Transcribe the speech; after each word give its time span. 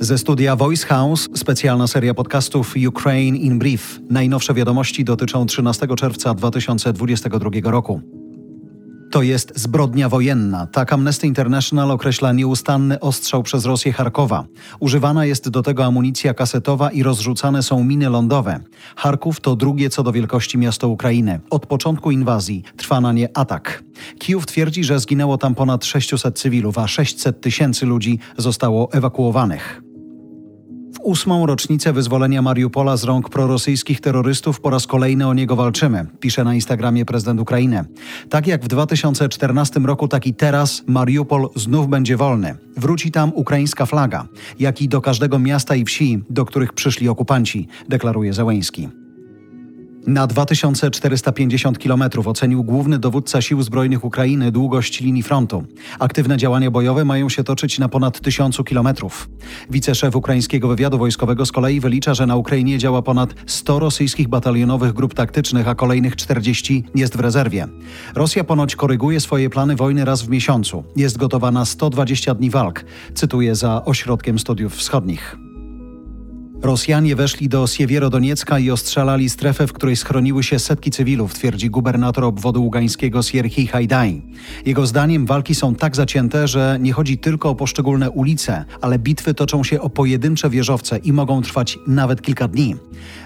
Ze 0.00 0.18
studia 0.18 0.56
Voice 0.56 0.86
House 0.86 1.28
specjalna 1.34 1.86
seria 1.86 2.14
podcastów 2.14 2.74
Ukraine 2.88 3.38
in 3.38 3.58
Brief. 3.58 4.00
Najnowsze 4.10 4.54
wiadomości 4.54 5.04
dotyczą 5.04 5.46
13 5.46 5.86
czerwca 5.96 6.34
2022 6.34 7.50
roku. 7.70 8.00
To 9.10 9.22
jest 9.22 9.52
zbrodnia 9.58 10.08
wojenna. 10.08 10.66
Tak 10.66 10.92
Amnesty 10.92 11.26
International 11.26 11.90
określa 11.90 12.32
nieustanny 12.32 13.00
ostrzał 13.00 13.42
przez 13.42 13.64
Rosję 13.64 13.92
Charkowa. 13.92 14.44
Używana 14.80 15.24
jest 15.24 15.48
do 15.48 15.62
tego 15.62 15.84
amunicja 15.84 16.34
kasetowa 16.34 16.90
i 16.90 17.02
rozrzucane 17.02 17.62
są 17.62 17.84
miny 17.84 18.08
lądowe. 18.08 18.60
Charków 18.96 19.40
to 19.40 19.56
drugie 19.56 19.90
co 19.90 20.02
do 20.02 20.12
wielkości 20.12 20.58
miasto 20.58 20.88
Ukrainy. 20.88 21.40
Od 21.50 21.66
początku 21.66 22.10
inwazji 22.10 22.62
trwa 22.76 23.00
na 23.00 23.12
nie 23.12 23.36
atak. 23.36 23.84
Kijów 24.18 24.46
twierdzi, 24.46 24.84
że 24.84 25.00
zginęło 25.00 25.38
tam 25.38 25.54
ponad 25.54 25.84
600 25.84 26.38
cywilów, 26.38 26.78
a 26.78 26.88
600 26.88 27.40
tysięcy 27.40 27.86
ludzi 27.86 28.18
zostało 28.36 28.92
ewakuowanych 28.92 29.87
ósmą 31.08 31.46
rocznicę 31.46 31.92
wyzwolenia 31.92 32.42
Mariupola 32.42 32.96
z 32.96 33.04
rąk 33.04 33.28
prorosyjskich 33.28 34.00
terrorystów 34.00 34.60
po 34.60 34.70
raz 34.70 34.86
kolejny 34.86 35.26
o 35.26 35.34
niego 35.34 35.56
walczymy, 35.56 36.06
pisze 36.20 36.44
na 36.44 36.54
Instagramie 36.54 37.04
prezydent 37.04 37.40
Ukrainy. 37.40 37.84
Tak 38.30 38.46
jak 38.46 38.64
w 38.64 38.68
2014 38.68 39.80
roku, 39.80 40.08
tak 40.08 40.26
i 40.26 40.34
teraz 40.34 40.82
Mariupol 40.86 41.48
znów 41.56 41.88
będzie 41.88 42.16
wolny. 42.16 42.54
Wróci 42.76 43.10
tam 43.10 43.32
ukraińska 43.34 43.86
flaga, 43.86 44.28
jak 44.58 44.82
i 44.82 44.88
do 44.88 45.00
każdego 45.00 45.38
miasta 45.38 45.74
i 45.76 45.84
wsi, 45.84 46.22
do 46.30 46.44
których 46.44 46.72
przyszli 46.72 47.08
okupanci, 47.08 47.68
deklaruje 47.88 48.32
Zełęński. 48.32 49.07
Na 50.06 50.26
2450 50.26 51.78
km 51.78 52.02
ocenił 52.24 52.64
główny 52.64 52.98
dowódca 52.98 53.42
Sił 53.42 53.62
Zbrojnych 53.62 54.04
Ukrainy 54.04 54.52
długość 54.52 55.00
linii 55.00 55.22
frontu. 55.22 55.64
Aktywne 55.98 56.36
działania 56.36 56.70
bojowe 56.70 57.04
mają 57.04 57.28
się 57.28 57.44
toczyć 57.44 57.78
na 57.78 57.88
ponad 57.88 58.20
1000 58.20 58.56
km. 58.56 58.88
Wiceszef 59.70 60.16
ukraińskiego 60.16 60.68
wywiadu 60.68 60.98
wojskowego 60.98 61.46
z 61.46 61.52
kolei 61.52 61.80
wylicza, 61.80 62.14
że 62.14 62.26
na 62.26 62.36
Ukrainie 62.36 62.78
działa 62.78 63.02
ponad 63.02 63.34
100 63.46 63.78
rosyjskich 63.78 64.28
batalionowych 64.28 64.92
grup 64.92 65.14
taktycznych, 65.14 65.68
a 65.68 65.74
kolejnych 65.74 66.16
40 66.16 66.84
jest 66.94 67.16
w 67.16 67.20
rezerwie. 67.20 67.66
Rosja 68.14 68.44
ponoć 68.44 68.76
koryguje 68.76 69.20
swoje 69.20 69.50
plany 69.50 69.76
wojny 69.76 70.04
raz 70.04 70.22
w 70.22 70.28
miesiącu. 70.28 70.84
Jest 70.96 71.18
gotowa 71.18 71.50
na 71.50 71.64
120 71.64 72.34
dni 72.34 72.50
walk, 72.50 72.84
cytuję 73.14 73.54
za 73.54 73.84
Ośrodkiem 73.84 74.38
Studiów 74.38 74.74
Wschodnich. 74.76 75.47
Rosjanie 76.62 77.16
weszli 77.16 77.48
do 77.48 77.66
Siewierodoniecka 77.66 78.58
i 78.58 78.70
ostrzelali 78.70 79.30
strefę, 79.30 79.66
w 79.66 79.72
której 79.72 79.96
schroniły 79.96 80.42
się 80.42 80.58
setki 80.58 80.90
cywilów, 80.90 81.34
twierdzi 81.34 81.70
gubernator 81.70 82.24
obwodu 82.24 82.62
ługańskiego 82.62 83.22
Sierhii 83.22 83.66
Hajdaj. 83.66 84.22
Jego 84.66 84.86
zdaniem 84.86 85.26
walki 85.26 85.54
są 85.54 85.74
tak 85.74 85.96
zacięte, 85.96 86.48
że 86.48 86.78
nie 86.80 86.92
chodzi 86.92 87.18
tylko 87.18 87.50
o 87.50 87.54
poszczególne 87.54 88.10
ulice, 88.10 88.64
ale 88.80 88.98
bitwy 88.98 89.34
toczą 89.34 89.64
się 89.64 89.80
o 89.80 89.90
pojedyncze 89.90 90.50
wieżowce 90.50 90.98
i 90.98 91.12
mogą 91.12 91.42
trwać 91.42 91.78
nawet 91.86 92.22
kilka 92.22 92.48
dni. 92.48 92.76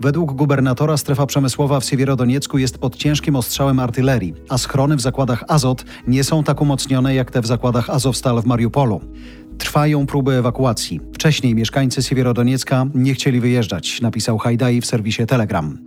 Według 0.00 0.32
gubernatora 0.32 0.96
strefa 0.96 1.26
przemysłowa 1.26 1.80
w 1.80 1.84
Siewierodoniecku 1.84 2.58
jest 2.58 2.78
pod 2.78 2.96
ciężkim 2.96 3.36
ostrzałem 3.36 3.80
artylerii, 3.80 4.34
a 4.48 4.58
schrony 4.58 4.96
w 4.96 5.00
zakładach 5.00 5.44
Azot 5.48 5.84
nie 6.06 6.24
są 6.24 6.44
tak 6.44 6.60
umocnione 6.60 7.14
jak 7.14 7.30
te 7.30 7.40
w 7.40 7.46
zakładach 7.46 7.90
Azowstal 7.90 8.42
w 8.42 8.46
Mariupolu. 8.46 9.00
Trwają 9.58 10.06
próby 10.06 10.32
ewakuacji. 10.32 11.00
Wcześniej 11.14 11.54
mieszkańcy 11.54 12.02
Siewierodoniecka 12.02 12.86
nie 12.94 13.14
chcieli 13.14 13.40
wyjeżdżać, 13.40 14.00
napisał 14.00 14.38
Hajdai 14.38 14.80
w 14.80 14.86
serwisie 14.86 15.26
Telegram. 15.26 15.78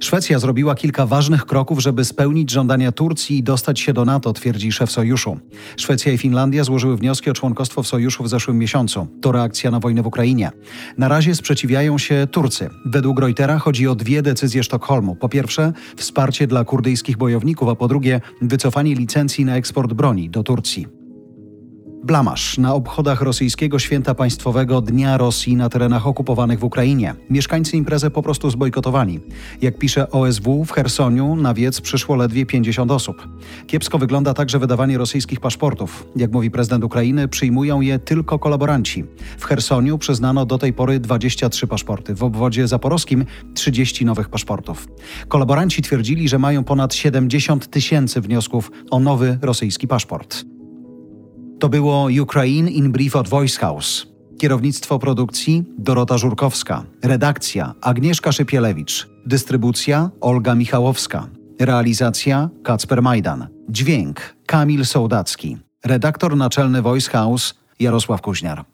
Szwecja 0.00 0.38
zrobiła 0.38 0.74
kilka 0.74 1.06
ważnych 1.06 1.46
kroków, 1.46 1.78
żeby 1.78 2.04
spełnić 2.04 2.50
żądania 2.50 2.92
Turcji 2.92 3.38
i 3.38 3.42
dostać 3.42 3.80
się 3.80 3.92
do 3.92 4.04
NATO, 4.04 4.32
twierdzi 4.32 4.72
szef 4.72 4.90
sojuszu. 4.90 5.38
Szwecja 5.76 6.12
i 6.12 6.18
Finlandia 6.18 6.64
złożyły 6.64 6.96
wnioski 6.96 7.30
o 7.30 7.32
członkostwo 7.32 7.82
w 7.82 7.86
sojuszu 7.86 8.22
w 8.22 8.28
zeszłym 8.28 8.58
miesiącu. 8.58 9.06
To 9.22 9.32
reakcja 9.32 9.70
na 9.70 9.80
wojnę 9.80 10.02
w 10.02 10.06
Ukrainie. 10.06 10.50
Na 10.98 11.08
razie 11.08 11.34
sprzeciwiają 11.34 11.98
się 11.98 12.26
Turcy. 12.30 12.70
Według 12.84 13.20
Reutera 13.20 13.58
chodzi 13.58 13.88
o 13.88 13.94
dwie 13.94 14.22
decyzje 14.22 14.62
Sztokholmu. 14.62 15.16
Po 15.16 15.28
pierwsze, 15.28 15.72
wsparcie 15.96 16.46
dla 16.46 16.64
kurdyjskich 16.64 17.16
bojowników, 17.16 17.68
a 17.68 17.74
po 17.74 17.88
drugie, 17.88 18.20
wycofanie 18.42 18.94
licencji 18.94 19.44
na 19.44 19.56
eksport 19.56 19.92
broni 19.92 20.30
do 20.30 20.42
Turcji. 20.42 21.05
Blamasz 22.06 22.58
na 22.58 22.74
obchodach 22.74 23.20
rosyjskiego 23.20 23.78
święta 23.78 24.14
państwowego 24.14 24.80
Dnia 24.80 25.16
Rosji 25.16 25.56
na 25.56 25.68
terenach 25.68 26.06
okupowanych 26.06 26.58
w 26.58 26.64
Ukrainie. 26.64 27.14
Mieszkańcy 27.30 27.76
imprezę 27.76 28.10
po 28.10 28.22
prostu 28.22 28.50
zbojkotowali. 28.50 29.20
Jak 29.62 29.78
pisze 29.78 30.10
OSW, 30.10 30.64
w 30.64 30.72
Chersoniu 30.72 31.36
na 31.36 31.54
wiec 31.54 31.80
przyszło 31.80 32.16
ledwie 32.16 32.46
50 32.46 32.90
osób. 32.90 33.28
Kiepsko 33.66 33.98
wygląda 33.98 34.34
także 34.34 34.58
wydawanie 34.58 34.98
rosyjskich 34.98 35.40
paszportów. 35.40 36.06
Jak 36.16 36.32
mówi 36.32 36.50
prezydent 36.50 36.84
Ukrainy, 36.84 37.28
przyjmują 37.28 37.80
je 37.80 37.98
tylko 37.98 38.38
kolaboranci. 38.38 39.04
W 39.38 39.44
Chersoniu 39.44 39.98
przyznano 39.98 40.46
do 40.46 40.58
tej 40.58 40.72
pory 40.72 41.00
23 41.00 41.66
paszporty, 41.66 42.14
w 42.14 42.22
obwodzie 42.22 42.68
zaporowskim 42.68 43.24
30 43.54 44.04
nowych 44.04 44.28
paszportów. 44.28 44.88
Kolaboranci 45.28 45.82
twierdzili, 45.82 46.28
że 46.28 46.38
mają 46.38 46.64
ponad 46.64 46.94
70 46.94 47.70
tysięcy 47.70 48.20
wniosków 48.20 48.70
o 48.90 48.98
nowy 48.98 49.38
rosyjski 49.42 49.88
paszport. 49.88 50.55
To 51.58 51.68
było 51.68 52.08
Ukraine 52.22 52.70
in 52.70 52.92
Brief 52.92 53.16
od 53.16 53.28
Voice 53.28 53.60
House. 53.60 54.06
Kierownictwo 54.38 54.98
produkcji 54.98 55.64
Dorota 55.78 56.18
Żurkowska. 56.18 56.84
Redakcja 57.02 57.74
Agnieszka 57.80 58.32
Szypielewicz. 58.32 59.08
Dystrybucja 59.26 60.10
Olga 60.20 60.54
Michałowska. 60.54 61.28
Realizacja 61.60 62.48
Kacper 62.64 63.02
Majdan. 63.02 63.48
Dźwięk 63.68 64.20
Kamil 64.46 64.86
Sołdacki. 64.86 65.56
Redaktor 65.84 66.36
naczelny 66.36 66.82
Voice 66.82 67.10
House 67.10 67.54
Jarosław 67.80 68.22
Kuźniar. 68.22 68.64